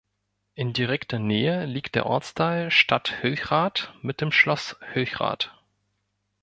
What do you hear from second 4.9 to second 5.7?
Hülchrath.